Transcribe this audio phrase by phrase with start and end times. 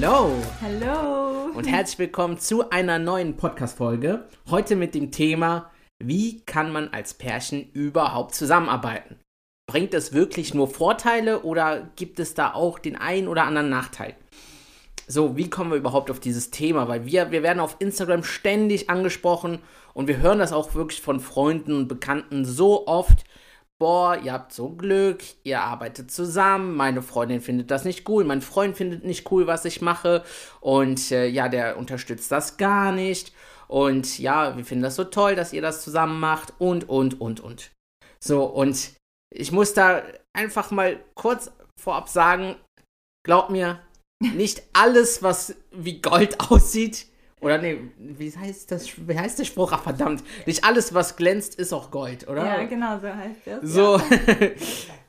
[0.00, 1.50] Hello Hallo.
[1.56, 4.28] und herzlich willkommen zu einer neuen Podcast-Folge.
[4.48, 9.16] Heute mit dem Thema, wie kann man als Pärchen überhaupt zusammenarbeiten?
[9.66, 14.14] Bringt es wirklich nur Vorteile oder gibt es da auch den einen oder anderen Nachteil?
[15.08, 16.86] So, wie kommen wir überhaupt auf dieses Thema?
[16.86, 19.58] Weil wir, wir werden auf Instagram ständig angesprochen
[19.94, 23.24] und wir hören das auch wirklich von Freunden und Bekannten so oft.
[23.80, 28.42] Boah, ihr habt so Glück, ihr arbeitet zusammen, meine Freundin findet das nicht cool, mein
[28.42, 30.24] Freund findet nicht cool, was ich mache
[30.60, 33.32] und äh, ja, der unterstützt das gar nicht
[33.68, 37.38] und ja, wir finden das so toll, dass ihr das zusammen macht und, und, und,
[37.38, 37.70] und.
[38.18, 38.94] So, und
[39.32, 40.02] ich muss da
[40.36, 42.56] einfach mal kurz vorab sagen,
[43.24, 43.80] glaub mir,
[44.20, 47.06] nicht alles, was wie Gold aussieht,
[47.40, 49.72] oder nee, wie heißt das, wie heißt der Spruch?
[49.72, 52.44] Ach, verdammt, nicht alles, was glänzt, ist auch Gold, oder?
[52.44, 53.58] Ja, genau, so heißt das.
[53.62, 54.00] So,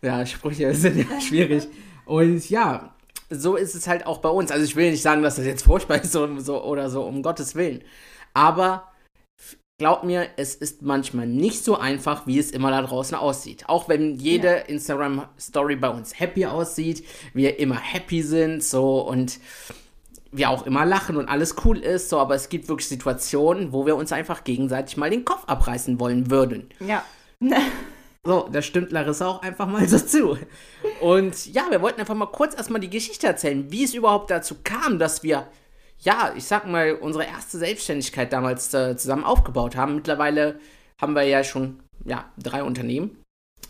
[0.01, 1.67] ja, Sprüche sind ja schwierig.
[2.05, 2.93] Und ja,
[3.29, 4.51] so ist es halt auch bei uns.
[4.51, 7.21] Also ich will nicht sagen, dass das jetzt furchtbar ist so, so, oder so, um
[7.21, 7.83] Gottes Willen.
[8.33, 8.91] Aber
[9.77, 13.65] glaub mir, es ist manchmal nicht so einfach, wie es immer da draußen aussieht.
[13.67, 14.55] Auch wenn jede Ja.
[14.57, 19.39] Instagram-Story bei uns happy aussieht, wir immer happy sind, so und
[20.31, 23.85] wir auch immer lachen und alles cool ist, so, aber es gibt wirklich Situationen, wo
[23.85, 26.69] wir uns einfach gegenseitig mal den Kopf abreißen wollen würden.
[26.79, 27.03] Ja.
[28.25, 30.37] So, da stimmt Larissa auch einfach mal so zu.
[30.99, 34.57] Und ja, wir wollten einfach mal kurz erstmal die Geschichte erzählen, wie es überhaupt dazu
[34.61, 35.47] kam, dass wir,
[35.99, 39.95] ja, ich sag mal, unsere erste Selbstständigkeit damals äh, zusammen aufgebaut haben.
[39.95, 40.59] Mittlerweile
[40.99, 43.18] haben wir ja schon, ja, drei Unternehmen.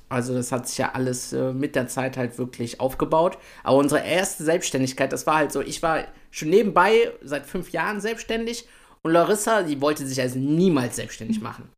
[0.09, 3.38] Also das hat sich ja alles äh, mit der Zeit halt wirklich aufgebaut.
[3.64, 8.02] Aber unsere erste Selbstständigkeit, das war halt so, ich war schon nebenbei seit fünf Jahren
[8.02, 8.68] selbstständig
[9.03, 11.69] und Larissa, die wollte sich also niemals selbstständig machen.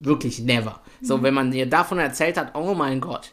[0.00, 0.80] Wirklich never.
[1.00, 3.32] So, wenn man ihr davon erzählt hat, oh mein Gott.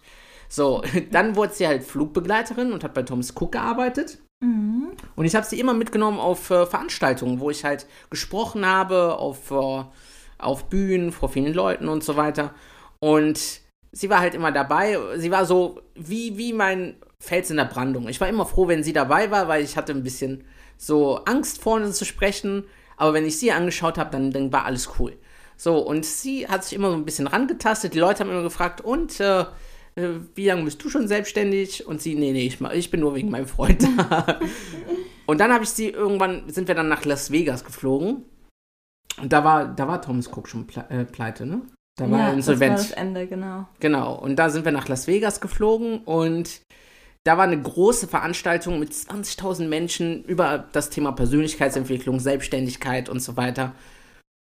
[0.49, 4.19] So, dann wurde sie halt Flugbegleiterin und hat bei Thomas Cook gearbeitet.
[4.41, 4.91] Mhm.
[5.15, 9.51] Und ich habe sie immer mitgenommen auf äh, Veranstaltungen, wo ich halt gesprochen habe, auf,
[9.51, 9.83] äh,
[10.37, 12.53] auf Bühnen, vor vielen Leuten und so weiter.
[12.99, 13.62] Und
[13.93, 14.97] sie war halt immer dabei.
[15.15, 18.09] Sie war so wie, wie mein Fels in der Brandung.
[18.09, 20.43] Ich war immer froh, wenn sie dabei war, weil ich hatte ein bisschen
[20.77, 22.65] so Angst, vorne zu sprechen.
[22.97, 25.13] Aber wenn ich sie angeschaut habe, dann, dann war alles cool.
[25.55, 27.93] So, und sie hat sich immer so ein bisschen rangetastet.
[27.93, 29.41] Die Leute haben immer gefragt, und äh,
[29.95, 31.87] äh, wie lange bist du schon selbstständig?
[31.87, 34.39] Und sie, nee, nee, ich, ich bin nur wegen meinem Freund da.
[35.27, 38.25] und dann habe ich sie irgendwann, sind wir dann nach Las Vegas geflogen.
[39.21, 41.61] Und da war, da war Thomas Cook schon äh, pleite, ne?
[41.95, 42.79] Da war ja, er das war insolvent.
[42.79, 43.67] das Ende, genau.
[43.79, 46.61] Genau, und da sind wir nach Las Vegas geflogen und
[47.25, 53.37] da war eine große Veranstaltung mit 20.000 Menschen über das Thema Persönlichkeitsentwicklung, Selbstständigkeit und so
[53.37, 53.73] weiter.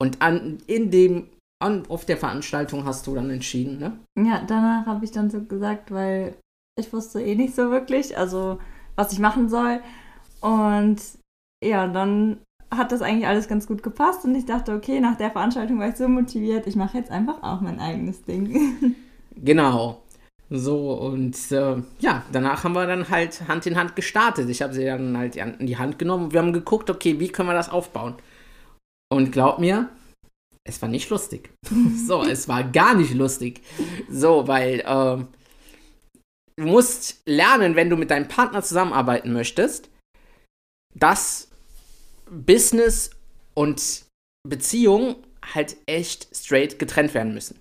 [0.02, 1.30] Und an, in dem,
[1.62, 4.00] an, auf der Veranstaltung hast du dann entschieden, ne?
[4.18, 6.36] Ja, danach habe ich dann so gesagt, weil
[6.80, 8.60] ich wusste eh nicht so wirklich, also
[8.96, 9.82] was ich machen soll.
[10.42, 11.00] Und
[11.64, 12.40] ja, dann
[12.78, 15.90] hat das eigentlich alles ganz gut gepasst und ich dachte, okay, nach der Veranstaltung war
[15.90, 18.96] ich so motiviert, ich mache jetzt einfach auch mein eigenes Ding.
[19.36, 20.04] Genau.
[20.52, 24.48] So, und äh, ja, danach haben wir dann halt Hand in Hand gestartet.
[24.50, 27.30] Ich habe sie dann halt in die Hand genommen und wir haben geguckt, okay, wie
[27.30, 28.14] können wir das aufbauen?
[29.12, 29.90] Und glaub mir,
[30.64, 31.50] es war nicht lustig.
[32.08, 33.62] so, es war gar nicht lustig.
[34.10, 35.30] So, weil ähm,
[36.58, 39.90] du musst lernen, wenn du mit deinem Partner zusammenarbeiten möchtest,
[40.96, 41.50] dass
[42.30, 43.12] Business
[43.54, 44.06] und
[44.48, 45.16] Beziehung
[45.54, 47.60] halt echt straight getrennt werden müssen.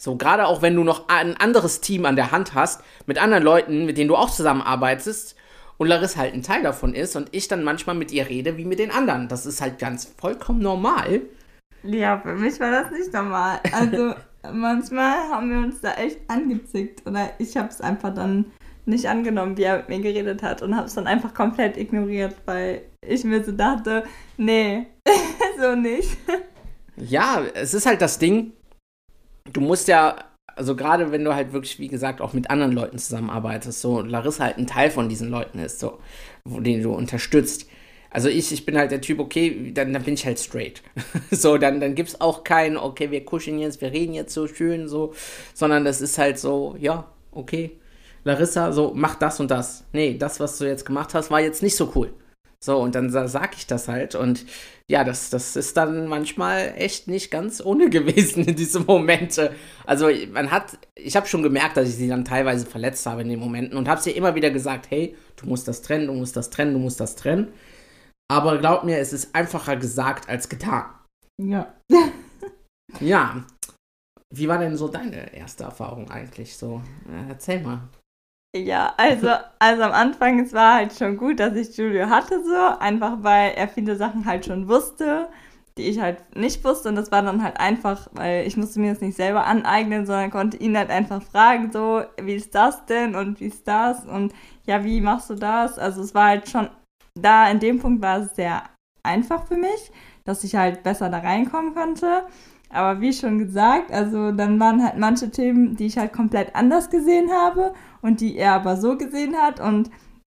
[0.00, 3.44] So, gerade auch wenn du noch ein anderes Team an der Hand hast, mit anderen
[3.44, 5.36] Leuten, mit denen du auch zusammenarbeitest
[5.78, 8.64] und Larissa halt ein Teil davon ist und ich dann manchmal mit ihr rede wie
[8.64, 9.28] mit den anderen.
[9.28, 11.22] Das ist halt ganz vollkommen normal.
[11.84, 13.60] ja, für mich war das nicht normal.
[13.72, 14.14] Also
[14.52, 18.46] manchmal haben wir uns da echt angezickt oder ich habe es einfach dann
[18.84, 22.34] nicht angenommen, wie er mit mir geredet hat und habe es dann einfach komplett ignoriert,
[22.46, 24.04] weil ich mir so dachte,
[24.36, 24.86] nee,
[25.60, 26.16] so nicht.
[26.96, 28.52] Ja, es ist halt das Ding,
[29.52, 30.16] du musst ja,
[30.54, 34.44] also gerade wenn du halt wirklich, wie gesagt, auch mit anderen Leuten zusammenarbeitest, so Larissa
[34.44, 35.98] halt ein Teil von diesen Leuten ist, so,
[36.44, 37.66] wo- den du unterstützt.
[38.10, 40.82] Also ich, ich bin halt der Typ, okay, dann, dann bin ich halt straight.
[41.30, 44.86] so, dann, dann gibt's auch kein, okay, wir kuscheln jetzt, wir reden jetzt so schön,
[44.86, 45.14] so,
[45.54, 47.78] sondern das ist halt so, ja, okay.
[48.24, 49.84] Larissa, so, mach das und das.
[49.92, 52.12] Nee, das, was du jetzt gemacht hast, war jetzt nicht so cool.
[52.64, 54.14] So, und dann sag ich das halt.
[54.14, 54.46] Und
[54.88, 59.52] ja, das, das ist dann manchmal echt nicht ganz ohne gewesen in diese Momente.
[59.84, 63.28] Also, man hat, ich habe schon gemerkt, dass ich sie dann teilweise verletzt habe in
[63.28, 66.36] den Momenten und habe sie immer wieder gesagt: hey, du musst das trennen, du musst
[66.36, 67.52] das trennen, du musst das trennen.
[68.30, 70.84] Aber glaub mir, es ist einfacher gesagt als getan.
[71.42, 71.74] Ja.
[73.00, 73.44] ja.
[74.34, 76.56] Wie war denn so deine erste Erfahrung eigentlich?
[76.56, 76.80] So,
[77.28, 77.88] erzähl mal.
[78.54, 79.28] Ja, also,
[79.58, 83.52] also am Anfang, es war halt schon gut, dass ich Julio hatte, so, einfach weil
[83.52, 85.28] er viele Sachen halt schon wusste,
[85.78, 86.90] die ich halt nicht wusste.
[86.90, 90.30] Und das war dann halt einfach, weil ich musste mir das nicht selber aneignen, sondern
[90.30, 94.04] konnte ihn halt einfach fragen, so, wie ist das denn und wie ist das?
[94.04, 94.34] Und
[94.66, 95.78] ja, wie machst du das?
[95.78, 96.68] Also es war halt schon,
[97.14, 98.64] da in dem Punkt war es sehr
[99.02, 99.90] einfach für mich,
[100.24, 102.24] dass ich halt besser da reinkommen konnte.
[102.72, 106.88] Aber wie schon gesagt, also dann waren halt manche Themen, die ich halt komplett anders
[106.88, 109.90] gesehen habe und die er aber so gesehen hat und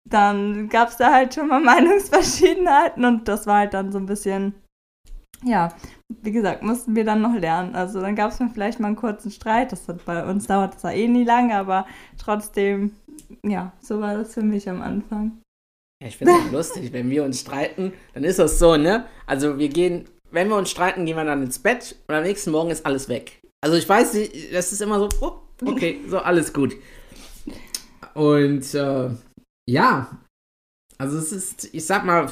[0.08, 4.06] dann gab es da halt schon mal Meinungsverschiedenheiten und das war halt dann so ein
[4.06, 4.54] bisschen,
[5.44, 5.68] ja,
[6.22, 7.74] wie gesagt, mussten wir dann noch lernen.
[7.74, 10.90] Also dann gab es vielleicht mal einen kurzen Streit, das hat bei uns dauert ja
[10.90, 11.86] eh nie lange, aber
[12.18, 12.96] trotzdem,
[13.44, 15.38] ja, so war das für mich am Anfang.
[16.04, 19.06] Ich finde es lustig, wenn wir uns streiten, dann ist das so, ne?
[19.26, 22.50] Also wir gehen wenn wir uns streiten, gehen wir dann ins Bett und am nächsten
[22.50, 23.40] Morgen ist alles weg.
[23.62, 24.12] Also ich weiß,
[24.52, 26.74] das ist immer so, oh, okay, so alles gut.
[28.14, 29.10] Und äh,
[29.68, 30.18] ja,
[30.98, 32.30] also es ist, ich sag mal,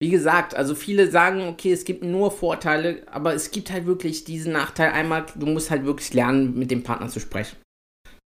[0.00, 4.24] wie gesagt, also viele sagen, okay, es gibt nur Vorteile, aber es gibt halt wirklich
[4.24, 4.92] diesen Nachteil.
[4.92, 7.56] Einmal, du musst halt wirklich lernen, mit dem Partner zu sprechen.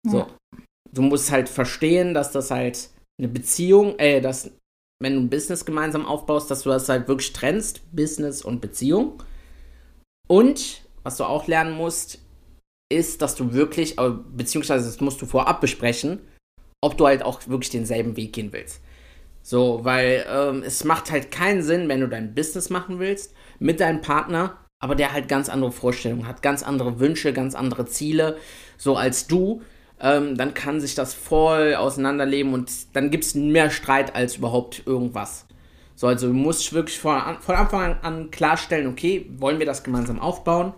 [0.07, 0.19] So.
[0.19, 0.29] Ja.
[0.93, 4.51] Du musst halt verstehen, dass das halt eine Beziehung, äh, dass
[5.01, 9.23] wenn du ein Business gemeinsam aufbaust, dass du das halt wirklich trennst, Business und Beziehung.
[10.29, 12.19] Und was du auch lernen musst,
[12.93, 16.21] ist, dass du wirklich, beziehungsweise das musst du vorab besprechen,
[16.81, 18.81] ob du halt auch wirklich denselben Weg gehen willst.
[19.43, 23.81] So, weil ähm, es macht halt keinen Sinn, wenn du dein Business machen willst mit
[23.81, 28.39] deinem Partner, aber der halt ganz andere Vorstellungen hat, ganz andere Wünsche, ganz andere Ziele,
[28.77, 29.63] so als du
[30.01, 34.83] ähm, dann kann sich das voll auseinanderleben und dann gibt es mehr Streit als überhaupt
[34.87, 35.47] irgendwas.
[35.95, 40.21] So, also du musst wirklich von, von Anfang an klarstellen, okay, wollen wir das gemeinsam
[40.21, 40.75] aufbauen?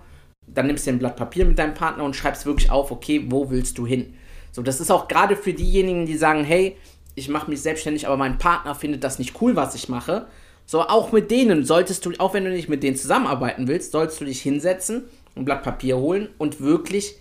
[0.46, 3.50] Dann nimmst du ein Blatt Papier mit deinem Partner und schreibst wirklich auf, okay, wo
[3.50, 4.14] willst du hin?
[4.52, 6.76] So, das ist auch gerade für diejenigen, die sagen, hey,
[7.16, 10.28] ich mache mich selbstständig, aber mein Partner findet das nicht cool, was ich mache.
[10.64, 14.20] So, auch mit denen solltest du, auch wenn du nicht mit denen zusammenarbeiten willst, sollst
[14.20, 15.04] du dich hinsetzen,
[15.34, 17.16] ein Blatt Papier holen und wirklich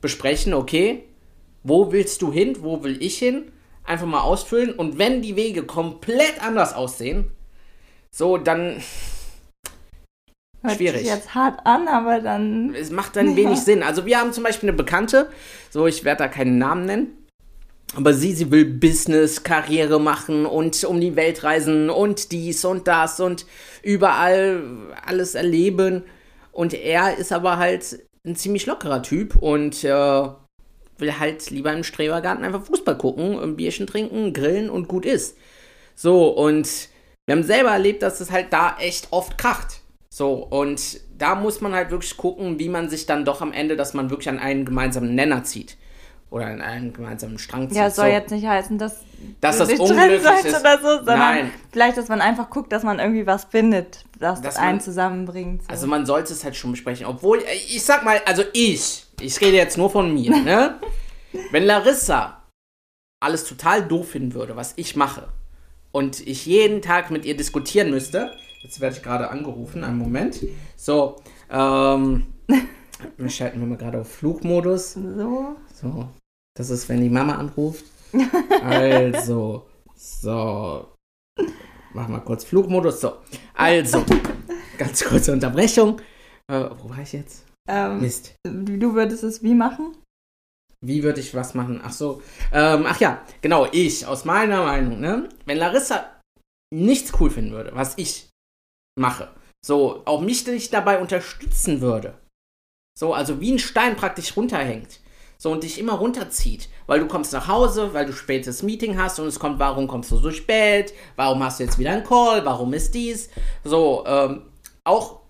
[0.00, 1.04] besprechen, okay,
[1.66, 2.56] wo willst du hin?
[2.60, 3.50] Wo will ich hin?
[3.84, 4.72] Einfach mal ausfüllen.
[4.72, 7.30] Und wenn die Wege komplett anders aussehen,
[8.10, 8.82] so, dann.
[10.62, 11.02] Hört schwierig.
[11.02, 12.74] Sich jetzt hart an, aber dann.
[12.74, 13.36] Es macht dann ja.
[13.36, 13.82] wenig Sinn.
[13.82, 15.28] Also, wir haben zum Beispiel eine Bekannte,
[15.70, 17.08] so, ich werde da keinen Namen nennen.
[17.94, 22.88] Aber sie, sie will Business, Karriere machen und um die Welt reisen und dies und
[22.88, 23.46] das und
[23.82, 24.62] überall
[25.04, 26.02] alles erleben.
[26.52, 30.28] Und er ist aber halt ein ziemlich lockerer Typ und äh,
[30.98, 35.36] will halt lieber im Strebergarten einfach Fußball gucken, ein Bierchen trinken, grillen und gut ist.
[35.94, 36.88] So, und
[37.26, 39.80] wir haben selber erlebt, dass es halt da echt oft kracht.
[40.08, 43.76] So, und da muss man halt wirklich gucken, wie man sich dann doch am Ende,
[43.76, 45.76] dass man wirklich an einen gemeinsamen Nenner zieht.
[46.30, 47.78] Oder an einen gemeinsamen Strang zieht.
[47.78, 48.12] Ja, es soll so.
[48.12, 49.00] jetzt nicht heißen, dass,
[49.40, 50.60] dass das unglücklich ist.
[50.60, 51.50] Oder so, sondern Nein.
[51.70, 55.62] vielleicht, dass man einfach guckt, dass man irgendwie was findet, das dass einen man, zusammenbringt.
[55.62, 55.68] So.
[55.68, 57.06] Also man sollte es halt schon besprechen.
[57.06, 60.80] Obwohl, ich sag mal, also ich, ich rede jetzt nur von mir, ne?
[61.50, 62.42] Wenn Larissa
[63.20, 65.28] alles total doof finden würde, was ich mache,
[65.96, 68.30] und ich jeden Tag mit ihr diskutieren müsste,
[68.62, 70.46] jetzt werde ich gerade angerufen, einen Moment.
[70.76, 71.16] So,
[71.50, 72.34] ähm,
[73.16, 74.92] wir schalten wir mal gerade auf Flugmodus.
[74.92, 75.56] So.
[75.72, 76.08] So,
[76.54, 77.86] das ist, wenn die Mama anruft.
[78.62, 80.88] Also, so.
[81.94, 83.00] Mach mal kurz Flugmodus.
[83.00, 83.14] So,
[83.54, 84.04] also,
[84.76, 85.98] ganz kurze Unterbrechung.
[86.48, 87.45] Äh, wo war ich jetzt?
[87.68, 88.34] Ähm, Mist.
[88.44, 89.96] Du würdest es wie machen?
[90.84, 91.80] Wie würde ich was machen?
[91.82, 92.22] Ach so.
[92.52, 95.28] Ähm, ach ja, genau, ich, aus meiner Meinung, ne?
[95.44, 96.20] Wenn Larissa
[96.72, 98.30] nichts cool finden würde, was ich
[98.98, 99.30] mache,
[99.64, 102.18] so, auch mich nicht dabei unterstützen würde,
[102.98, 105.00] so, also wie ein Stein praktisch runterhängt,
[105.38, 109.18] so und dich immer runterzieht, weil du kommst nach Hause, weil du spätes Meeting hast
[109.18, 112.44] und es kommt, warum kommst du so spät, warum hast du jetzt wieder einen Call,
[112.44, 113.28] warum ist dies,
[113.64, 114.42] so, ähm,
[114.84, 115.20] auch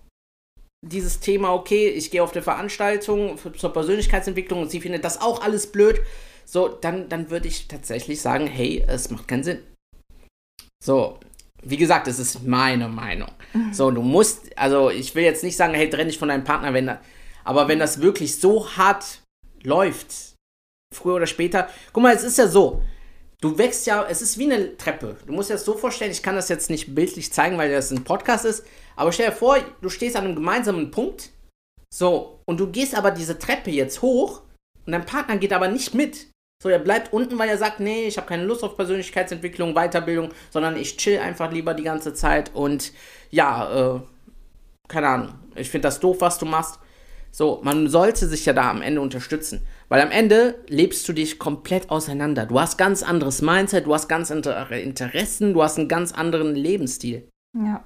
[0.85, 5.41] dieses Thema, okay, ich gehe auf eine Veranstaltung zur Persönlichkeitsentwicklung und sie findet das auch
[5.41, 5.99] alles blöd,
[6.45, 9.59] so, dann, dann würde ich tatsächlich sagen, hey, es macht keinen Sinn.
[10.83, 11.19] So,
[11.63, 13.31] wie gesagt, es ist meine Meinung.
[13.53, 13.73] Mhm.
[13.73, 16.73] So, du musst, also ich will jetzt nicht sagen, hey, trenn dich von deinem Partner,
[16.73, 17.01] wenn da,
[17.43, 19.21] aber wenn das wirklich so hart
[19.63, 20.35] läuft,
[20.93, 21.69] früher oder später.
[21.91, 22.81] Guck mal, es ist ja so.
[23.39, 25.17] Du wächst ja, es ist wie eine Treppe.
[25.25, 27.91] Du musst dir das so vorstellen, ich kann das jetzt nicht bildlich zeigen, weil das
[27.91, 28.65] ein Podcast ist,
[28.97, 31.29] aber stell dir vor, du stehst an einem gemeinsamen Punkt,
[31.93, 34.41] so, und du gehst aber diese Treppe jetzt hoch
[34.85, 36.27] und dein Partner geht aber nicht mit.
[36.61, 40.31] So, er bleibt unten, weil er sagt, nee, ich habe keine Lust auf Persönlichkeitsentwicklung, Weiterbildung,
[40.49, 42.91] sondern ich chill einfach lieber die ganze Zeit und
[43.29, 44.01] ja, äh,
[44.87, 46.79] keine Ahnung, ich finde das doof, was du machst.
[47.31, 49.61] So, man sollte sich ja da am Ende unterstützen.
[49.89, 52.45] Weil am Ende lebst du dich komplett auseinander.
[52.45, 56.55] Du hast ganz anderes Mindset, du hast ganz andere Interessen, du hast einen ganz anderen
[56.55, 57.29] Lebensstil.
[57.55, 57.83] Ja.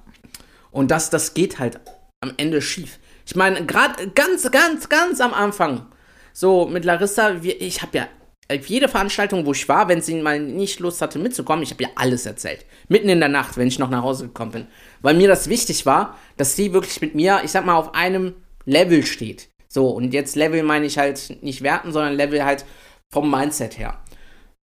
[0.72, 1.80] Und das, das geht halt
[2.20, 2.98] am Ende schief.
[3.26, 5.86] Ich meine, gerade ganz, ganz, ganz am Anfang,
[6.32, 8.08] so mit Larissa, wir, ich habe ja
[8.50, 11.84] auf jede Veranstaltung, wo ich war, wenn sie mal nicht Lust hatte mitzukommen, ich habe
[11.84, 12.66] ihr alles erzählt.
[12.88, 14.66] Mitten in der Nacht, wenn ich noch nach Hause gekommen bin.
[15.00, 18.34] Weil mir das wichtig war, dass sie wirklich mit mir, ich sag mal, auf einem
[18.64, 19.48] Level steht.
[19.68, 22.64] So, und jetzt Level meine ich halt nicht werten, sondern Level halt
[23.10, 24.02] vom Mindset her.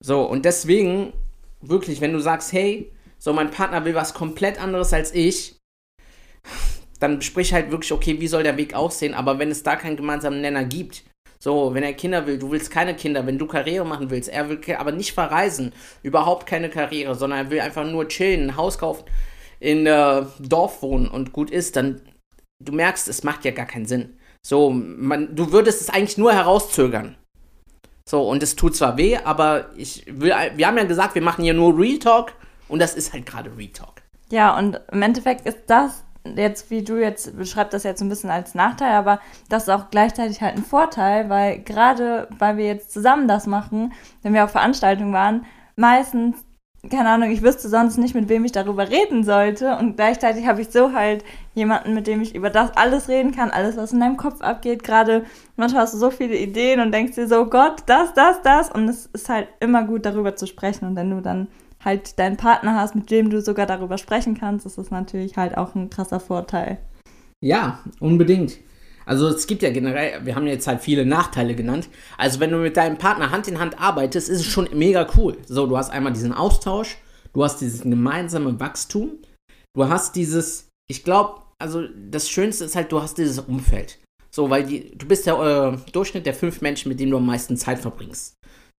[0.00, 1.12] So, und deswegen,
[1.60, 5.57] wirklich, wenn du sagst, hey, so mein Partner will was komplett anderes als ich,
[7.00, 9.96] dann sprich halt wirklich, okay, wie soll der Weg aussehen, aber wenn es da keinen
[9.96, 11.04] gemeinsamen Nenner gibt,
[11.40, 14.48] so, wenn er Kinder will, du willst keine Kinder, wenn du Karriere machen willst, er
[14.48, 18.78] will aber nicht verreisen, überhaupt keine Karriere, sondern er will einfach nur chillen, ein Haus
[18.78, 19.04] kaufen,
[19.60, 22.00] in äh, Dorf wohnen und gut ist, dann
[22.60, 24.18] du merkst, es macht ja gar keinen Sinn.
[24.44, 27.16] So, man, du würdest es eigentlich nur herauszögern.
[28.08, 31.44] So, und es tut zwar weh, aber ich will, wir haben ja gesagt, wir machen
[31.44, 32.32] hier nur Real Talk
[32.68, 34.02] und das ist halt gerade Real Talk.
[34.30, 36.04] Ja, und im Endeffekt ist das
[36.36, 39.90] jetzt, wie du jetzt beschreibst das jetzt ein bisschen als Nachteil, aber das ist auch
[39.90, 43.92] gleichzeitig halt ein Vorteil, weil gerade weil wir jetzt zusammen das machen,
[44.22, 46.36] wenn wir auf Veranstaltungen waren, meistens,
[46.90, 50.60] keine Ahnung, ich wüsste sonst nicht, mit wem ich darüber reden sollte und gleichzeitig habe
[50.60, 54.00] ich so halt jemanden, mit dem ich über das alles reden kann, alles, was in
[54.00, 55.24] deinem Kopf abgeht, gerade
[55.56, 58.70] manchmal hast du so viele Ideen und denkst dir so, Gott, das, das, das.
[58.70, 60.86] Und es ist halt immer gut darüber zu sprechen.
[60.86, 61.48] Und wenn du dann
[61.84, 65.56] halt deinen Partner hast, mit dem du sogar darüber sprechen kannst, ist das natürlich halt
[65.56, 66.78] auch ein krasser Vorteil.
[67.40, 68.58] Ja, unbedingt.
[69.06, 71.88] Also es gibt ja generell, wir haben jetzt halt viele Nachteile genannt.
[72.18, 75.38] Also wenn du mit deinem Partner Hand in Hand arbeitest, ist es schon mega cool.
[75.46, 76.98] So, du hast einmal diesen Austausch,
[77.32, 79.12] du hast dieses gemeinsame Wachstum,
[79.74, 83.98] du hast dieses, ich glaube, also das Schönste ist halt, du hast dieses Umfeld.
[84.30, 87.26] So, weil die, du bist der äh, Durchschnitt der fünf Menschen, mit denen du am
[87.26, 88.34] meisten Zeit verbringst.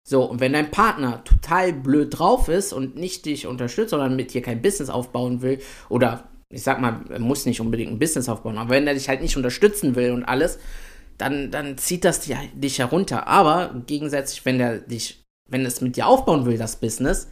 [0.08, 4.34] So, und wenn dein Partner total blöd drauf ist und nicht dich unterstützt, sondern mit
[4.34, 8.27] dir kein Business aufbauen will, oder ich sag mal, er muss nicht unbedingt ein Business
[8.27, 10.58] aufbauen, aber wenn er dich halt nicht unterstützen will und alles,
[11.20, 13.27] dann, dann zieht das dich herunter.
[13.27, 17.27] Aber gegensätzlich, wenn er dich, wenn es mit dir aufbauen will, das Business,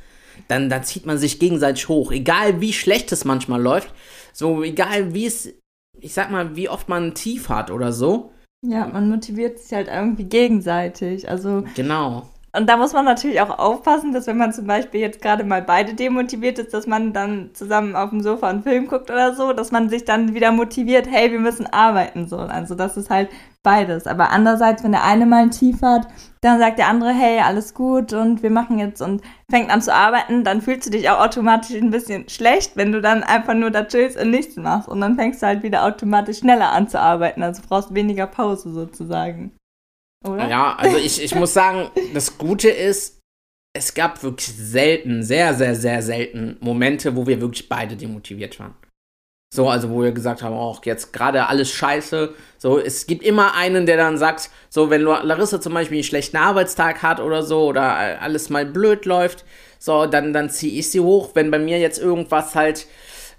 [0.48, 2.12] dann, dann zieht man sich gegenseitig hoch.
[2.12, 3.92] Egal wie schlecht es manchmal läuft,
[4.34, 5.54] so egal wie es,
[6.00, 8.32] ich sag mal, wie oft man ein Tief hat oder so.
[8.64, 11.28] Ja, man motiviert sich halt irgendwie gegenseitig.
[11.30, 11.64] Also.
[11.76, 12.30] Genau.
[12.58, 15.62] Und da muss man natürlich auch aufpassen, dass wenn man zum Beispiel jetzt gerade mal
[15.62, 19.54] beide demotiviert ist, dass man dann zusammen auf dem Sofa einen Film guckt oder so,
[19.54, 22.38] dass man sich dann wieder motiviert, hey, wir müssen arbeiten so.
[22.38, 23.30] Also das ist halt
[23.62, 24.08] beides.
[24.08, 26.08] Aber andererseits, wenn der eine mal ein Tief hat,
[26.42, 29.22] dann sagt der andere, hey, alles gut und wir machen jetzt und
[29.52, 33.02] fängt an zu arbeiten, dann fühlst du dich auch automatisch ein bisschen schlecht, wenn du
[33.02, 34.90] dann einfach nur da chillst und nichts machst.
[34.90, 37.44] Und dann fängst du halt wieder automatisch schneller an zu arbeiten.
[37.44, 39.52] Also brauchst weniger Pause sozusagen.
[40.26, 40.50] Oder?
[40.50, 43.22] Ja, also ich, ich muss sagen, das Gute ist,
[43.74, 48.76] es gab wirklich selten, sehr, sehr, sehr selten Momente, wo wir wirklich beide demotiviert waren.
[49.54, 52.34] So, also wo wir gesagt haben, auch jetzt gerade alles scheiße.
[52.58, 56.38] So, es gibt immer einen, der dann sagt, so, wenn Larissa zum Beispiel einen schlechten
[56.38, 59.46] Arbeitstag hat oder so, oder alles mal blöd läuft,
[59.80, 61.32] so, dann, dann ziehe ich sie hoch.
[61.34, 62.88] Wenn bei mir jetzt irgendwas halt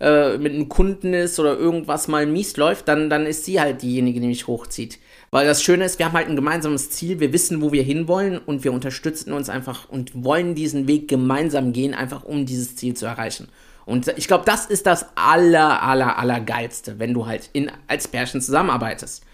[0.00, 3.82] äh, mit einem Kunden ist oder irgendwas mal mies läuft, dann, dann ist sie halt
[3.82, 4.98] diejenige, die mich hochzieht.
[5.30, 8.38] Weil das Schöne ist, wir haben halt ein gemeinsames Ziel, wir wissen, wo wir hinwollen
[8.38, 12.94] und wir unterstützen uns einfach und wollen diesen Weg gemeinsam gehen, einfach um dieses Ziel
[12.94, 13.48] zu erreichen.
[13.84, 18.08] Und ich glaube, das ist das aller, aller, aller geilste, wenn du halt in, als
[18.08, 19.24] Pärchen zusammenarbeitest.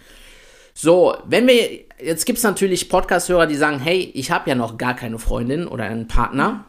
[0.74, 4.76] So, wenn wir, jetzt gibt es natürlich Podcast-Hörer, die sagen, hey, ich habe ja noch
[4.76, 6.64] gar keine Freundin oder einen Partner.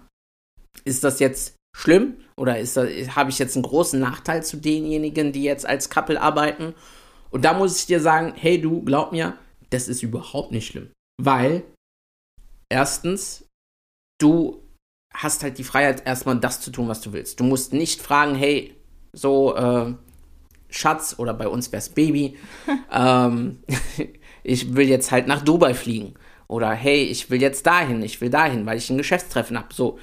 [0.83, 2.15] Ist das jetzt schlimm?
[2.37, 6.75] Oder habe ich jetzt einen großen Nachteil zu denjenigen, die jetzt als Couple arbeiten?
[7.35, 9.37] Und da muss ich dir sagen, hey du, glaub mir,
[9.69, 10.91] das ist überhaupt nicht schlimm.
[11.21, 11.65] Weil,
[12.69, 13.45] erstens,
[14.21, 14.63] du
[15.13, 17.41] hast halt die Freiheit, erstmal das zu tun, was du willst.
[17.41, 18.73] Du musst nicht fragen, hey,
[19.11, 19.95] so, äh,
[20.69, 22.37] Schatz, oder bei uns wär's Baby,
[22.89, 23.59] ähm,
[24.43, 26.13] ich will jetzt halt nach Dubai fliegen.
[26.47, 29.73] Oder hey, ich will jetzt dahin, ich will dahin, weil ich ein Geschäftstreffen habe.
[29.73, 29.99] So,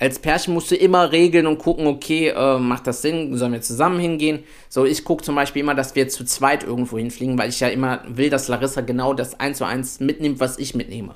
[0.00, 3.60] als Pärchen musst du immer regeln und gucken, okay, äh, macht das Sinn, sollen wir
[3.60, 4.44] zusammen hingehen?
[4.70, 7.68] So, ich gucke zum Beispiel immer, dass wir zu zweit irgendwo hinfliegen, weil ich ja
[7.68, 11.14] immer will, dass Larissa genau das eins zu eins mitnimmt, was ich mitnehme.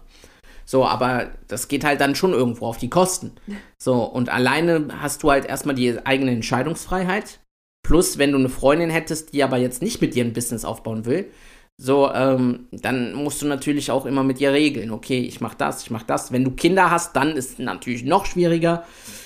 [0.67, 3.33] So, aber das geht halt dann schon irgendwo auf die Kosten.
[3.79, 7.41] So, und alleine hast du halt erstmal die eigene Entscheidungsfreiheit.
[7.83, 11.05] Plus, wenn du eine Freundin hättest, die aber jetzt nicht mit dir ein Business aufbauen
[11.05, 11.31] will,
[11.77, 14.91] so, ähm, dann musst du natürlich auch immer mit ihr regeln.
[14.91, 16.31] Okay, ich mach das, ich mach das.
[16.31, 18.85] Wenn du Kinder hast, dann ist es natürlich noch schwieriger.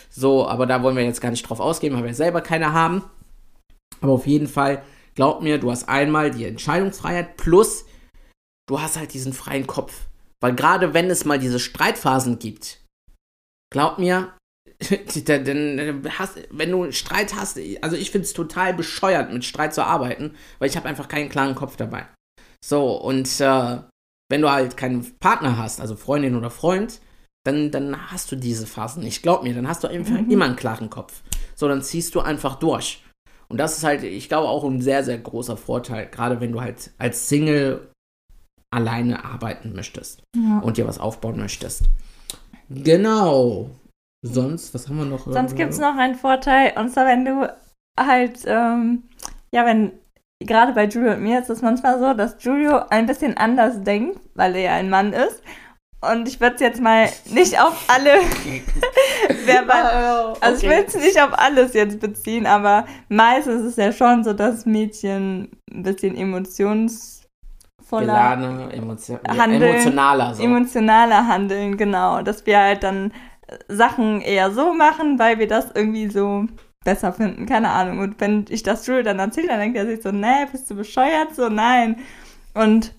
[0.08, 3.04] So, aber da wollen wir jetzt gar nicht drauf ausgehen, weil wir selber keine haben.
[4.00, 4.82] Aber auf jeden Fall,
[5.14, 7.84] glaub mir, du hast einmal die Entscheidungsfreiheit plus
[8.68, 10.06] du hast halt diesen freien Kopf.
[10.40, 12.84] Weil gerade wenn es mal diese Streitphasen gibt,
[13.72, 14.32] glaub mir,
[15.26, 19.84] denn hast, wenn du Streit hast, also ich finde es total bescheuert, mit Streit zu
[19.84, 22.06] arbeiten, weil ich habe einfach keinen klaren Kopf dabei.
[22.64, 23.78] So, und äh,
[24.30, 27.00] wenn du halt keinen Partner hast, also Freundin oder Freund,
[27.46, 29.22] dann, dann hast du diese Phasen nicht.
[29.22, 30.30] Glaub mir, dann hast du einfach mhm.
[30.30, 31.22] immer einen klaren Kopf.
[31.54, 33.02] So, dann ziehst du einfach durch.
[33.48, 36.60] Und das ist halt, ich glaube, auch ein sehr, sehr großer Vorteil, gerade wenn du
[36.60, 37.90] halt als Single
[38.70, 40.58] alleine arbeiten möchtest ja.
[40.58, 41.84] und dir was aufbauen möchtest.
[42.68, 43.70] Genau.
[44.22, 45.26] Sonst, was haben wir noch?
[45.26, 47.56] Sonst gibt es noch einen Vorteil, und zwar, wenn du
[47.98, 49.04] halt, ähm,
[49.52, 49.92] ja, wenn,
[50.40, 54.20] gerade bei Julio und mir ist es manchmal so, dass Julio ein bisschen anders denkt,
[54.34, 55.42] weil er ja ein Mann ist.
[56.00, 58.20] Und ich würde es jetzt mal nicht auf alle
[59.46, 63.76] verbal, oh, also ich will es nicht auf alles jetzt beziehen, aber meistens ist es
[63.76, 67.26] ja schon so, dass Mädchen ein bisschen emotions
[67.82, 70.34] voller Gelane, emotio handeln, emotionaler.
[70.34, 70.42] So.
[70.44, 72.22] Emotionaler handeln, genau.
[72.22, 73.12] Dass wir halt dann
[73.66, 76.46] Sachen eher so machen, weil wir das irgendwie so
[76.88, 77.98] besser finden, keine Ahnung.
[77.98, 80.74] Und wenn ich das Jules dann erzähle, dann denkt er sich so, nee, bist du
[80.74, 81.34] bescheuert?
[81.34, 81.96] So, nein.
[82.54, 82.94] Und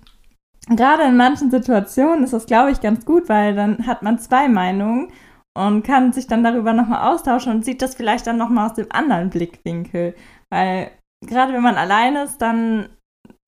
[0.68, 4.48] gerade in manchen Situationen ist das, glaube ich, ganz gut, weil dann hat man zwei
[4.48, 5.12] Meinungen
[5.58, 8.92] und kann sich dann darüber nochmal austauschen und sieht das vielleicht dann nochmal aus dem
[8.92, 10.14] anderen Blickwinkel.
[10.52, 10.92] Weil
[11.26, 12.90] gerade wenn man allein ist, dann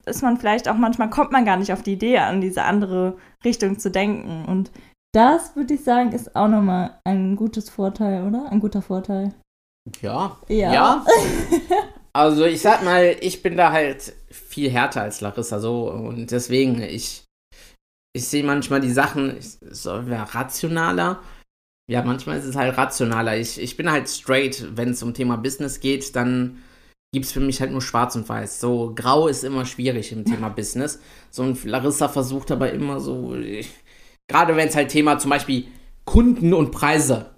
[0.08, 3.16] ist man vielleicht auch manchmal, kommt man gar nicht auf die Idee, an diese andere
[3.46, 4.46] Richtung zu denken.
[4.48, 4.72] Und
[5.14, 8.52] das, würde ich sagen, ist auch nochmal ein gutes Vorteil, oder?
[8.52, 9.36] Ein guter Vorteil.
[10.02, 10.38] Ja.
[10.48, 10.74] Ja.
[10.74, 11.06] ja.
[12.14, 16.82] also ich sag mal, ich bin da halt viel härter als Larissa so und deswegen,
[16.82, 17.26] ich,
[18.14, 21.20] ich sehe manchmal die Sachen so rationaler.
[21.90, 23.38] Ja, manchmal ist es halt rationaler.
[23.38, 26.62] Ich, ich bin halt straight, wenn es um Thema Business geht, dann
[27.14, 28.62] gibt es für mich halt nur schwarz und weiß.
[28.62, 31.00] So, grau ist immer schwierig im Thema Business.
[31.30, 33.36] So, und Larissa versucht aber immer so,
[34.30, 35.68] gerade wenn es halt Thema zum Beispiel
[36.06, 37.31] Kunden und Preise.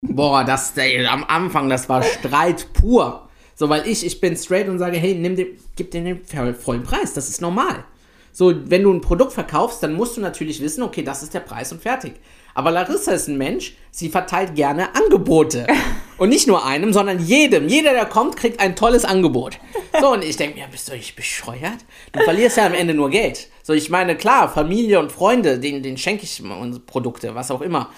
[0.00, 3.28] Boah, das, ey, am Anfang, das war Streit pur.
[3.56, 6.84] So, weil ich, ich bin straight und sage, hey, nimm den, gib den den vollen
[6.84, 7.84] Preis, das ist normal.
[8.32, 11.40] So, wenn du ein Produkt verkaufst, dann musst du natürlich wissen, okay, das ist der
[11.40, 12.14] Preis und fertig.
[12.54, 15.66] Aber Larissa ist ein Mensch, sie verteilt gerne Angebote.
[16.18, 17.68] Und nicht nur einem, sondern jedem.
[17.68, 19.60] Jeder, der kommt, kriegt ein tolles Angebot.
[20.00, 21.78] So, und ich denke mir, bist du nicht bescheuert?
[22.10, 23.46] Du verlierst ja am Ende nur Geld.
[23.62, 27.60] So, ich meine, klar, Familie und Freunde, denen, denen schenke ich unsere Produkte, was auch
[27.60, 27.90] immer.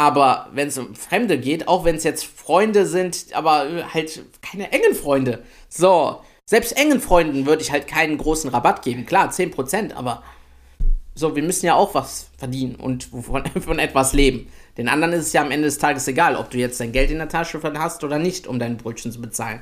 [0.00, 4.72] Aber wenn es um Fremde geht, auch wenn es jetzt Freunde sind, aber halt keine
[4.72, 5.42] engen Freunde.
[5.68, 9.04] So, selbst engen Freunden würde ich halt keinen großen Rabatt geben.
[9.04, 10.22] Klar, 10%, aber
[11.14, 14.50] so, wir müssen ja auch was verdienen und von, von etwas leben.
[14.78, 17.10] Den anderen ist es ja am Ende des Tages egal, ob du jetzt dein Geld
[17.10, 19.60] in der Tasche hast oder nicht, um dein Brötchen zu bezahlen.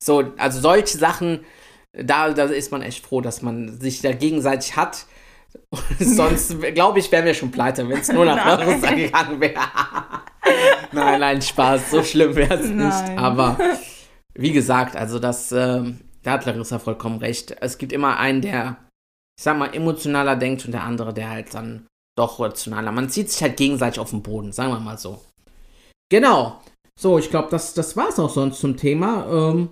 [0.00, 1.44] So, also solche Sachen,
[1.92, 5.06] da, da ist man echt froh, dass man sich da gegenseitig hat.
[5.98, 9.54] Sonst, glaube ich, wären wir schon pleite, wenn es nur nach Larissa gegangen wäre.
[10.92, 13.18] nein, nein, Spaß, so schlimm wäre es nicht.
[13.18, 13.58] Aber
[14.34, 15.82] wie gesagt, also das, äh,
[16.22, 17.56] da hat Larissa vollkommen recht.
[17.60, 18.78] Es gibt immer einen, der
[19.40, 22.92] ich sag mal, emotionaler denkt und der andere, der halt dann doch rationaler.
[22.92, 25.22] Man zieht sich halt gegenseitig auf den Boden, sagen wir mal so.
[26.10, 26.60] Genau.
[27.00, 29.26] So, ich glaube, das, das war es auch sonst zum Thema.
[29.32, 29.70] Ähm,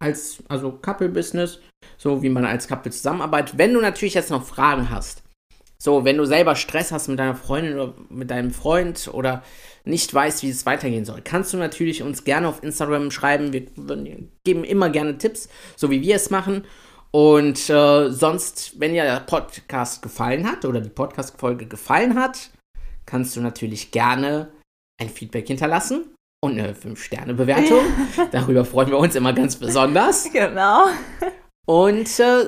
[0.00, 1.60] als, also Couple-Business,
[1.96, 3.58] so wie man als Couple zusammenarbeitet.
[3.58, 5.22] Wenn du natürlich jetzt noch Fragen hast,
[5.82, 9.42] so, wenn du selber Stress hast mit deiner Freundin oder mit deinem Freund oder
[9.84, 13.54] nicht weißt, wie es weitergehen soll, kannst du natürlich uns gerne auf Instagram schreiben.
[13.54, 13.62] Wir
[14.44, 16.66] geben immer gerne Tipps, so wie wir es machen.
[17.12, 22.50] Und äh, sonst, wenn dir der Podcast gefallen hat oder die Podcast-Folge gefallen hat,
[23.06, 24.52] kannst du natürlich gerne
[25.00, 27.80] ein Feedback hinterlassen und eine 5-Sterne-Bewertung.
[28.32, 30.30] Darüber freuen wir uns immer ganz besonders.
[30.32, 30.86] Genau.
[31.66, 32.44] Und äh,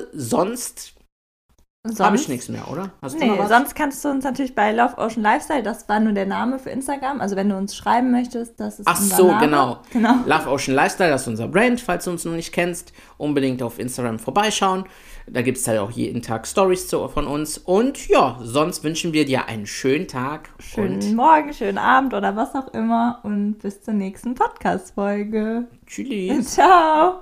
[1.83, 2.91] sonst habe ich nichts mehr, oder?
[3.01, 6.25] Hast nee, sonst kannst du uns natürlich bei Love Ocean Lifestyle, das war nur der
[6.25, 9.45] Name für Instagram, also wenn du uns schreiben möchtest, das ist Ach unser so, Name.
[9.45, 9.79] genau.
[9.91, 10.15] genau.
[10.25, 13.79] Love Ocean Lifestyle, das ist unser Brand, falls du uns noch nicht kennst, unbedingt auf
[13.79, 14.85] Instagram vorbeischauen.
[15.27, 17.57] Da gibt es halt auch jeden Tag Stories von uns.
[17.57, 20.49] Und ja, sonst wünschen wir dir einen schönen Tag.
[20.59, 23.19] Schönen Morgen, schönen Abend oder was auch immer.
[23.23, 25.67] Und bis zur nächsten Podcast-Folge.
[25.85, 26.45] Tschüss.
[26.55, 27.21] Ciao.